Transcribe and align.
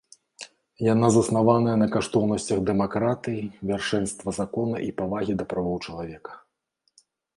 Яна 0.93 1.07
заснаваная 1.15 1.75
на 1.81 1.87
каштоўнасцях 1.95 2.63
дэмакратыі, 2.69 3.41
вяршэнства 3.73 4.29
закона 4.39 4.77
і 4.87 4.91
павагі 5.03 5.33
да 5.43 5.49
правоў 5.53 5.77
чалавека. 5.85 6.31